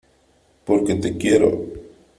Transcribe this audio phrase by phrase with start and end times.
[0.65, 1.49] porque te quiero.